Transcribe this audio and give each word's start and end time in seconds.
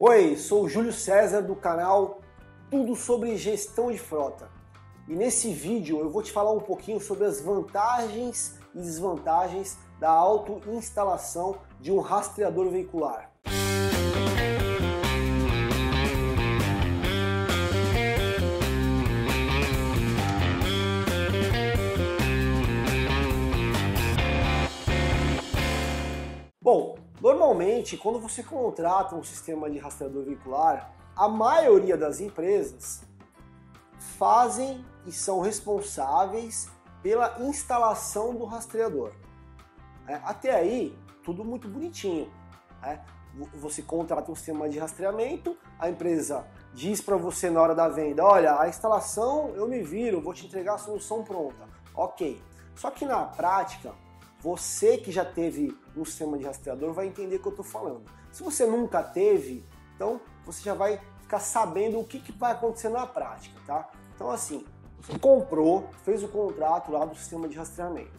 Oi, 0.00 0.36
sou 0.36 0.62
o 0.62 0.68
Júlio 0.68 0.92
César 0.92 1.40
do 1.40 1.56
canal 1.56 2.20
Tudo 2.70 2.94
sobre 2.94 3.36
Gestão 3.36 3.90
de 3.90 3.98
Frota. 3.98 4.48
E 5.08 5.16
nesse 5.16 5.52
vídeo 5.52 5.98
eu 5.98 6.08
vou 6.08 6.22
te 6.22 6.30
falar 6.30 6.52
um 6.52 6.60
pouquinho 6.60 7.00
sobre 7.00 7.24
as 7.24 7.40
vantagens 7.40 8.60
e 8.72 8.78
desvantagens 8.78 9.76
da 9.98 10.08
auto-instalação 10.08 11.56
de 11.80 11.90
um 11.90 11.98
rastreador 11.98 12.70
veicular. 12.70 13.32
Normalmente 27.38 27.96
quando 27.96 28.18
você 28.18 28.42
contrata 28.42 29.14
um 29.14 29.22
sistema 29.22 29.70
de 29.70 29.78
rastreador 29.78 30.24
veicular, 30.24 30.92
a 31.16 31.28
maioria 31.28 31.96
das 31.96 32.20
empresas 32.20 33.02
fazem 34.18 34.84
e 35.06 35.12
são 35.12 35.40
responsáveis 35.40 36.68
pela 37.02 37.40
instalação 37.40 38.34
do 38.34 38.44
rastreador. 38.44 39.12
É, 40.06 40.14
até 40.24 40.54
aí, 40.54 40.98
tudo 41.22 41.44
muito 41.44 41.68
bonitinho. 41.68 42.30
Né? 42.82 43.04
Você 43.54 43.82
contrata 43.82 44.32
um 44.32 44.34
sistema 44.34 44.68
de 44.68 44.78
rastreamento, 44.78 45.56
a 45.78 45.88
empresa 45.88 46.44
diz 46.74 47.00
para 47.00 47.16
você 47.16 47.48
na 47.48 47.62
hora 47.62 47.74
da 47.74 47.88
venda: 47.88 48.24
olha, 48.24 48.60
a 48.60 48.68
instalação 48.68 49.50
eu 49.54 49.68
me 49.68 49.80
viro, 49.80 50.20
vou 50.20 50.34
te 50.34 50.46
entregar 50.46 50.74
a 50.74 50.78
solução 50.78 51.22
pronta. 51.22 51.68
Ok. 51.94 52.42
Só 52.74 52.90
que 52.90 53.04
na 53.04 53.24
prática, 53.24 53.94
você 54.40 54.98
que 54.98 55.10
já 55.10 55.24
teve 55.24 55.76
um 55.96 56.04
sistema 56.04 56.38
de 56.38 56.44
rastreador 56.44 56.92
vai 56.92 57.06
entender 57.06 57.36
o 57.36 57.40
que 57.40 57.48
eu 57.48 57.50
estou 57.50 57.64
falando. 57.64 58.02
Se 58.32 58.42
você 58.42 58.66
nunca 58.66 59.02
teve, 59.02 59.64
então 59.94 60.20
você 60.44 60.62
já 60.62 60.74
vai 60.74 61.00
ficar 61.20 61.40
sabendo 61.40 61.98
o 61.98 62.04
que, 62.04 62.20
que 62.20 62.32
vai 62.32 62.52
acontecer 62.52 62.88
na 62.88 63.06
prática, 63.06 63.58
tá? 63.66 63.88
Então 64.14 64.30
assim, 64.30 64.64
você 65.00 65.18
comprou, 65.18 65.88
fez 66.04 66.22
o 66.22 66.28
contrato 66.28 66.92
lá 66.92 67.04
do 67.04 67.16
sistema 67.16 67.48
de 67.48 67.56
rastreamento. 67.56 68.18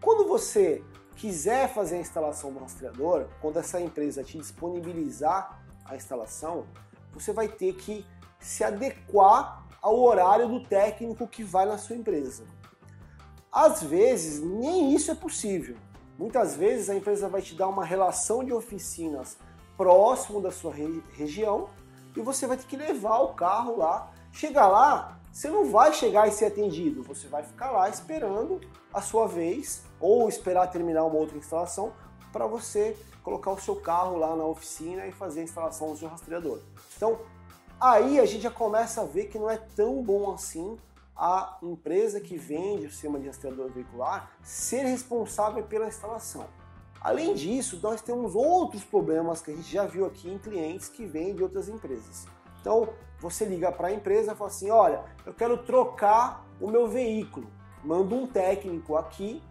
Quando 0.00 0.26
você 0.26 0.82
quiser 1.16 1.72
fazer 1.72 1.96
a 1.96 2.00
instalação 2.00 2.52
do 2.52 2.60
rastreador, 2.60 3.26
quando 3.40 3.58
essa 3.58 3.80
empresa 3.80 4.22
te 4.22 4.38
disponibilizar 4.38 5.62
a 5.84 5.96
instalação, 5.96 6.66
você 7.12 7.32
vai 7.32 7.48
ter 7.48 7.74
que 7.74 8.06
se 8.38 8.62
adequar 8.62 9.66
ao 9.82 9.98
horário 9.98 10.48
do 10.48 10.60
técnico 10.64 11.26
que 11.26 11.42
vai 11.42 11.66
na 11.66 11.78
sua 11.78 11.96
empresa. 11.96 12.44
Às 13.52 13.82
vezes, 13.82 14.40
nem 14.40 14.94
isso 14.94 15.10
é 15.10 15.14
possível. 15.14 15.76
Muitas 16.18 16.56
vezes 16.56 16.90
a 16.90 16.94
empresa 16.94 17.28
vai 17.28 17.40
te 17.40 17.54
dar 17.54 17.68
uma 17.68 17.84
relação 17.84 18.44
de 18.44 18.52
oficinas 18.52 19.36
próximo 19.76 20.40
da 20.40 20.50
sua 20.50 20.72
re 20.72 21.02
região 21.12 21.70
e 22.16 22.20
você 22.20 22.46
vai 22.46 22.56
ter 22.56 22.66
que 22.66 22.76
levar 22.76 23.18
o 23.20 23.34
carro 23.34 23.76
lá. 23.76 24.10
Chegar 24.32 24.66
lá, 24.68 25.18
você 25.32 25.48
não 25.48 25.64
vai 25.70 25.92
chegar 25.92 26.26
e 26.26 26.32
ser 26.32 26.46
atendido, 26.46 27.02
você 27.02 27.28
vai 27.28 27.42
ficar 27.42 27.70
lá 27.70 27.88
esperando 27.88 28.60
a 28.92 29.00
sua 29.00 29.26
vez 29.26 29.84
ou 30.00 30.28
esperar 30.28 30.66
terminar 30.70 31.04
uma 31.04 31.16
outra 31.16 31.38
instalação 31.38 31.92
para 32.32 32.46
você 32.46 32.96
colocar 33.22 33.52
o 33.52 33.60
seu 33.60 33.76
carro 33.76 34.16
lá 34.16 34.34
na 34.34 34.44
oficina 34.44 35.06
e 35.06 35.12
fazer 35.12 35.40
a 35.40 35.44
instalação 35.44 35.92
do 35.92 35.98
seu 35.98 36.08
rastreador. 36.08 36.60
Então, 36.96 37.18
aí 37.80 38.18
a 38.18 38.26
gente 38.26 38.42
já 38.42 38.50
começa 38.50 39.02
a 39.02 39.04
ver 39.04 39.26
que 39.26 39.38
não 39.38 39.48
é 39.48 39.56
tão 39.56 40.02
bom 40.02 40.32
assim 40.32 40.76
a 41.18 41.58
empresa 41.62 42.20
que 42.20 42.36
vende 42.36 42.86
o 42.86 42.90
sistema 42.90 43.18
de 43.18 43.26
rastreador 43.26 43.68
veicular 43.72 44.30
ser 44.40 44.84
responsável 44.84 45.64
pela 45.64 45.88
instalação. 45.88 46.46
Além 47.00 47.34
disso, 47.34 47.80
nós 47.82 48.00
temos 48.00 48.36
outros 48.36 48.84
problemas 48.84 49.40
que 49.40 49.50
a 49.50 49.54
gente 49.54 49.70
já 49.70 49.84
viu 49.84 50.06
aqui 50.06 50.30
em 50.30 50.38
clientes 50.38 50.88
que 50.88 51.04
vêm 51.04 51.34
de 51.34 51.42
outras 51.42 51.68
empresas. 51.68 52.26
Então, 52.60 52.88
você 53.20 53.44
liga 53.44 53.72
para 53.72 53.88
a 53.88 53.92
empresa 53.92 54.32
e 54.32 54.36
fala 54.36 54.50
assim: 54.50 54.70
olha, 54.70 55.04
eu 55.26 55.34
quero 55.34 55.58
trocar 55.58 56.46
o 56.60 56.70
meu 56.70 56.86
veículo. 56.88 57.48
Manda 57.84 58.14
um 58.14 58.26
técnico 58.26 58.96
aqui 58.96 59.42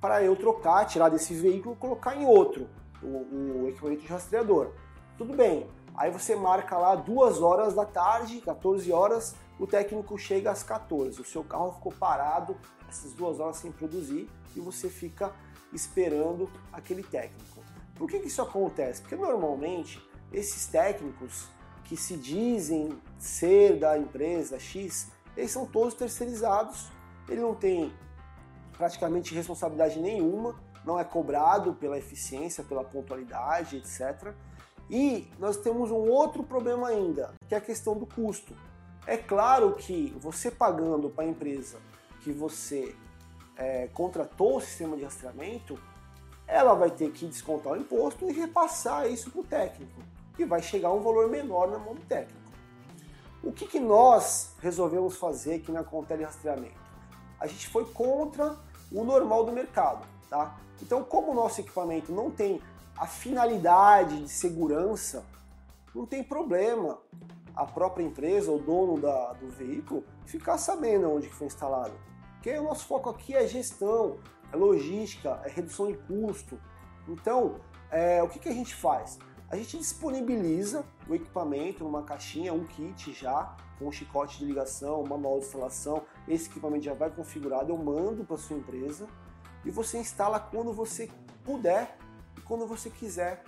para 0.00 0.22
eu 0.22 0.36
trocar, 0.36 0.84
tirar 0.86 1.08
desse 1.08 1.34
veículo 1.34 1.74
e 1.74 1.78
colocar 1.78 2.16
em 2.16 2.24
outro, 2.24 2.68
o, 3.02 3.62
o 3.62 3.68
equipamento 3.68 4.02
de 4.02 4.08
rastreador. 4.08 4.70
Tudo 5.18 5.34
bem. 5.34 5.66
Aí 5.96 6.10
você 6.10 6.36
marca 6.36 6.76
lá 6.76 6.94
duas 6.94 7.40
horas 7.40 7.74
da 7.74 7.86
tarde, 7.86 8.40
14 8.40 8.92
horas, 8.92 9.34
o 9.58 9.66
técnico 9.66 10.18
chega 10.18 10.50
às 10.50 10.62
14, 10.62 11.20
o 11.20 11.24
seu 11.24 11.42
carro 11.42 11.72
ficou 11.72 11.92
parado 11.92 12.56
essas 12.88 13.12
duas 13.12 13.40
horas 13.40 13.56
sem 13.56 13.72
produzir 13.72 14.28
e 14.54 14.60
você 14.60 14.90
fica 14.90 15.32
esperando 15.72 16.50
aquele 16.72 17.02
técnico. 17.02 17.64
Por 17.94 18.08
que, 18.08 18.18
que 18.20 18.28
isso 18.28 18.42
acontece? 18.42 19.00
Porque 19.00 19.16
normalmente 19.16 20.06
esses 20.32 20.66
técnicos 20.66 21.48
que 21.84 21.96
se 21.96 22.16
dizem 22.16 23.00
ser 23.18 23.78
da 23.78 23.96
empresa 23.96 24.58
X, 24.58 25.10
eles 25.36 25.50
são 25.50 25.64
todos 25.64 25.94
terceirizados, 25.94 26.90
ele 27.28 27.40
não 27.40 27.54
tem 27.54 27.92
praticamente 28.76 29.34
responsabilidade 29.34 29.98
nenhuma, 29.98 30.56
não 30.84 31.00
é 31.00 31.04
cobrado 31.04 31.74
pela 31.74 31.96
eficiência, 31.96 32.62
pela 32.62 32.84
pontualidade, 32.84 33.76
etc. 33.76 34.34
E 34.88 35.28
nós 35.38 35.56
temos 35.56 35.90
um 35.90 36.08
outro 36.08 36.42
problema 36.42 36.88
ainda, 36.88 37.34
que 37.48 37.54
é 37.54 37.58
a 37.58 37.60
questão 37.60 37.96
do 37.96 38.06
custo. 38.06 38.54
É 39.06 39.16
claro 39.16 39.72
que 39.74 40.16
você 40.18 40.50
pagando 40.50 41.10
para 41.10 41.24
a 41.24 41.28
empresa 41.28 41.78
que 42.22 42.32
você 42.32 42.94
é, 43.56 43.88
contratou 43.88 44.56
o 44.56 44.60
sistema 44.60 44.96
de 44.96 45.04
rastreamento, 45.04 45.78
ela 46.46 46.74
vai 46.74 46.90
ter 46.90 47.10
que 47.10 47.26
descontar 47.26 47.72
o 47.72 47.76
imposto 47.76 48.28
e 48.28 48.32
repassar 48.32 49.10
isso 49.10 49.30
para 49.30 49.40
o 49.40 49.44
técnico. 49.44 50.00
E 50.38 50.44
vai 50.44 50.62
chegar 50.62 50.92
um 50.92 51.00
valor 51.00 51.28
menor 51.28 51.68
na 51.68 51.78
mão 51.78 51.94
do 51.94 52.02
técnico. 52.02 52.46
O 53.42 53.52
que, 53.52 53.66
que 53.66 53.80
nós 53.80 54.54
resolvemos 54.60 55.16
fazer 55.16 55.54
aqui 55.54 55.72
na 55.72 55.82
Contele 55.84 56.24
Rastreamento? 56.24 56.86
A 57.38 57.46
gente 57.46 57.68
foi 57.68 57.84
contra 57.84 58.56
o 58.92 59.04
normal 59.04 59.44
do 59.44 59.52
mercado. 59.52 60.06
Tá? 60.28 60.56
Então, 60.82 61.02
como 61.04 61.30
o 61.30 61.34
nosso 61.34 61.60
equipamento 61.60 62.12
não 62.12 62.30
tem 62.30 62.60
a 62.96 63.06
finalidade 63.06 64.22
de 64.22 64.28
segurança, 64.28 65.24
não 65.94 66.06
tem 66.06 66.22
problema 66.22 66.98
a 67.54 67.64
própria 67.64 68.04
empresa, 68.04 68.50
o 68.50 68.58
dono 68.58 69.00
da, 69.00 69.32
do 69.34 69.48
veículo, 69.48 70.04
ficar 70.26 70.58
sabendo 70.58 71.10
onde 71.10 71.28
foi 71.28 71.46
instalado. 71.46 71.94
Porque 72.34 72.58
o 72.58 72.64
nosso 72.64 72.86
foco 72.86 73.08
aqui 73.08 73.34
é 73.34 73.46
gestão, 73.46 74.18
é 74.52 74.56
logística, 74.56 75.40
é 75.44 75.48
redução 75.48 75.90
de 75.90 75.96
custo. 75.98 76.60
Então, 77.08 77.56
é, 77.90 78.22
o 78.22 78.28
que, 78.28 78.38
que 78.38 78.48
a 78.48 78.52
gente 78.52 78.74
faz? 78.74 79.18
A 79.48 79.56
gente 79.56 79.78
disponibiliza 79.78 80.84
o 81.08 81.14
equipamento 81.14 81.84
numa 81.84 82.02
caixinha, 82.02 82.52
um 82.52 82.64
kit 82.64 83.12
já, 83.12 83.56
com 83.78 83.86
um 83.86 83.92
chicote 83.92 84.38
de 84.38 84.44
ligação, 84.44 85.04
manual 85.04 85.38
de 85.38 85.46
instalação. 85.46 86.02
Esse 86.28 86.50
equipamento 86.50 86.84
já 86.84 86.94
vai 86.94 87.10
configurado, 87.10 87.70
eu 87.70 87.78
mando 87.78 88.24
para 88.24 88.36
sua 88.36 88.56
empresa 88.56 89.06
e 89.64 89.70
você 89.70 89.98
instala 89.98 90.38
quando 90.38 90.72
você 90.72 91.10
puder 91.44 91.96
quando 92.42 92.66
você 92.66 92.90
quiser, 92.90 93.42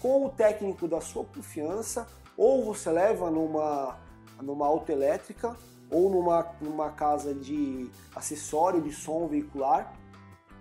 com 0.00 0.26
o 0.26 0.30
técnico 0.30 0.88
da 0.88 1.00
sua 1.00 1.24
confiança 1.24 2.06
ou 2.36 2.64
você 2.64 2.90
leva 2.90 3.30
numa, 3.30 3.96
numa 4.40 4.66
autoelétrica 4.66 5.56
ou 5.90 6.10
numa, 6.10 6.46
numa 6.60 6.90
casa 6.90 7.34
de 7.34 7.88
acessório 8.14 8.80
de 8.80 8.92
som 8.92 9.26
veicular. 9.28 9.94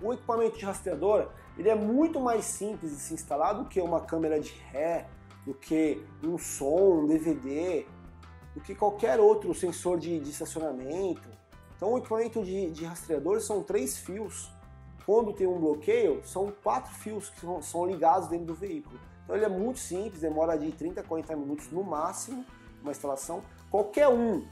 O 0.00 0.12
equipamento 0.12 0.58
de 0.58 0.64
rastreador 0.64 1.28
ele 1.56 1.68
é 1.68 1.74
muito 1.74 2.20
mais 2.20 2.44
simples 2.44 2.90
de 2.90 2.98
se 2.98 3.14
instalar 3.14 3.54
do 3.54 3.64
que 3.64 3.80
uma 3.80 4.00
câmera 4.00 4.40
de 4.40 4.52
ré, 4.70 5.06
do 5.46 5.54
que 5.54 6.04
um 6.22 6.36
som, 6.36 7.02
um 7.02 7.06
DVD, 7.06 7.86
do 8.54 8.60
que 8.60 8.74
qualquer 8.74 9.20
outro 9.20 9.54
sensor 9.54 9.98
de, 9.98 10.18
de 10.18 10.30
estacionamento. 10.30 11.28
Então 11.76 11.92
o 11.92 11.98
equipamento 11.98 12.42
de, 12.44 12.70
de 12.70 12.84
rastreador 12.84 13.40
são 13.40 13.62
três 13.62 13.98
fios. 13.98 14.50
Quando 15.06 15.32
tem 15.32 15.46
um 15.46 15.58
bloqueio, 15.58 16.22
são 16.24 16.52
quatro 16.62 16.92
fios 16.94 17.28
que 17.30 17.40
são, 17.40 17.60
são 17.60 17.86
ligados 17.86 18.28
dentro 18.28 18.46
do 18.46 18.54
veículo. 18.54 18.98
Então 19.24 19.36
ele 19.36 19.44
é 19.44 19.48
muito 19.48 19.78
simples, 19.78 20.20
demora 20.20 20.56
de 20.56 20.70
30 20.72 21.00
a 21.00 21.04
40 21.04 21.36
minutos 21.36 21.70
no 21.70 21.82
máximo 21.82 22.44
uma 22.82 22.92
instalação. 22.92 23.42
Qualquer 23.70 24.08
um 24.08 24.46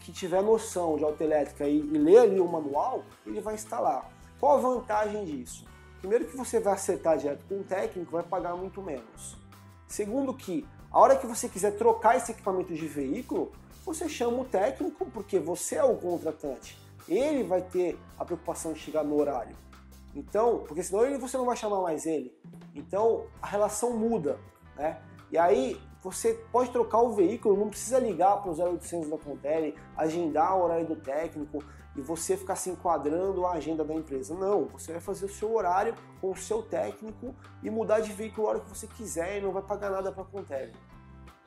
que 0.00 0.12
tiver 0.12 0.42
noção 0.42 0.96
de 0.96 1.04
autoelétrica 1.04 1.66
e, 1.66 1.78
e 1.78 1.98
ler 1.98 2.18
ali 2.18 2.40
o 2.40 2.46
manual, 2.46 3.04
ele 3.26 3.40
vai 3.40 3.54
instalar. 3.54 4.10
Qual 4.38 4.56
a 4.56 4.60
vantagem 4.60 5.24
disso? 5.24 5.64
Primeiro 6.00 6.26
que 6.26 6.36
você 6.36 6.60
vai 6.60 6.74
acertar 6.74 7.16
direto 7.18 7.44
com 7.48 7.56
um 7.56 7.62
técnico, 7.62 8.12
vai 8.12 8.22
pagar 8.22 8.56
muito 8.56 8.82
menos. 8.82 9.36
Segundo 9.86 10.34
que, 10.34 10.66
a 10.90 11.00
hora 11.00 11.16
que 11.16 11.26
você 11.26 11.48
quiser 11.48 11.72
trocar 11.76 12.16
esse 12.16 12.32
equipamento 12.32 12.72
de 12.72 12.86
veículo, 12.86 13.52
você 13.84 14.08
chama 14.08 14.42
o 14.42 14.44
técnico 14.44 15.06
porque 15.06 15.38
você 15.38 15.76
é 15.76 15.84
o 15.84 15.96
contratante. 15.96 16.78
Ele 17.08 17.42
vai 17.42 17.62
ter 17.62 17.98
a 18.18 18.24
preocupação 18.24 18.72
de 18.72 18.80
chegar 18.80 19.02
no 19.02 19.18
horário. 19.18 19.56
Então, 20.18 20.64
porque 20.66 20.82
senão 20.82 21.06
ele, 21.06 21.16
você 21.16 21.36
não 21.36 21.46
vai 21.46 21.56
chamar 21.56 21.80
mais 21.80 22.04
ele. 22.04 22.36
Então, 22.74 23.26
a 23.40 23.46
relação 23.46 23.96
muda, 23.96 24.36
né? 24.76 25.00
E 25.30 25.38
aí, 25.38 25.80
você 26.02 26.34
pode 26.50 26.70
trocar 26.70 26.98
o 26.98 27.12
veículo, 27.12 27.56
não 27.56 27.68
precisa 27.68 28.00
ligar 28.00 28.42
para 28.42 28.50
o 28.50 28.54
0800 28.54 29.08
da 29.08 29.16
Contele, 29.16 29.76
agendar 29.96 30.56
o 30.56 30.64
horário 30.64 30.86
do 30.86 30.96
técnico 30.96 31.62
e 31.94 32.00
você 32.00 32.36
ficar 32.36 32.56
se 32.56 32.68
enquadrando 32.68 33.46
a 33.46 33.52
agenda 33.52 33.84
da 33.84 33.94
empresa. 33.94 34.34
Não, 34.34 34.66
você 34.66 34.90
vai 34.90 35.00
fazer 35.00 35.26
o 35.26 35.28
seu 35.28 35.54
horário 35.54 35.94
com 36.20 36.32
o 36.32 36.36
seu 36.36 36.62
técnico 36.62 37.32
e 37.62 37.70
mudar 37.70 38.00
de 38.00 38.12
veículo 38.12 38.48
a 38.48 38.50
hora 38.50 38.60
que 38.60 38.68
você 38.68 38.88
quiser 38.88 39.38
e 39.38 39.40
não 39.40 39.52
vai 39.52 39.62
pagar 39.62 39.90
nada 39.90 40.10
para 40.10 40.22
a 40.22 40.26
Contele. 40.26 40.72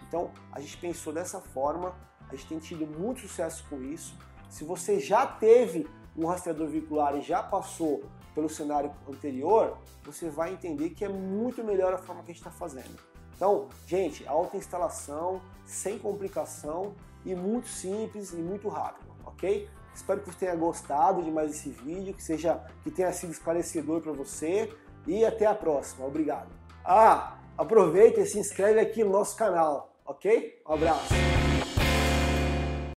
Então, 0.08 0.32
a 0.50 0.62
gente 0.62 0.78
pensou 0.78 1.12
dessa 1.12 1.42
forma, 1.42 1.94
a 2.30 2.36
gente 2.36 2.48
tem 2.48 2.60
tido 2.60 2.88
muito 2.88 3.22
sucesso 3.22 3.66
com 3.70 3.82
isso. 3.82 4.18
Se 4.50 4.64
você 4.64 4.98
já 5.00 5.26
teve 5.26 5.88
um 6.18 6.26
rastreador 6.26 6.68
veicular 6.68 7.16
e 7.16 7.22
já 7.22 7.42
passou 7.42 8.04
pelo 8.34 8.50
cenário 8.50 8.92
anterior, 9.08 9.78
você 10.04 10.30
vai 10.30 10.54
entender 10.54 10.92
que 10.92 11.04
é 11.04 11.10
muito 11.10 11.64
melhor 11.64 11.94
a 11.94 11.98
forma 11.98 12.24
que 12.24 12.32
a 12.32 12.34
gente 12.34 12.46
está 12.46 12.52
fazendo. 12.52 13.00
Então, 13.36 13.68
gente, 13.88 14.28
alta 14.28 14.58
instalação, 14.58 15.42
sem 15.66 15.98
complicação 15.98 16.94
e 17.26 17.34
muito 17.34 17.68
simples 17.68 18.32
e 18.34 18.38
muito 18.38 18.70
rápido, 18.70 19.12
ok? 19.26 19.68
Espero 19.94 20.22
que 20.22 20.32
você 20.32 20.40
tenha 20.40 20.56
gostado 20.56 21.22
de 21.22 21.32
mais 21.32 21.52
esse 21.52 21.70
vídeo, 21.70 22.14
que 22.14 22.24
seja 22.24 22.64
que 22.84 22.92
tenha 22.92 23.12
sido 23.12 23.32
esclarecedor 23.32 24.02
para 24.02 24.12
você 24.12 24.72
e 25.06 25.26
até 25.26 25.46
a 25.46 25.56
próxima. 25.56 26.06
Obrigado. 26.06 26.50
Ah, 26.86 27.38
aproveita 27.58 28.22
e 28.22 28.26
se 28.26 28.40
inscreve 28.40 28.80
aqui 28.80 29.04
no 29.04 29.12
nosso 29.12 29.36
canal, 29.36 29.94
ok? 30.06 30.62
Um 30.68 30.74
abraço. 30.74 31.14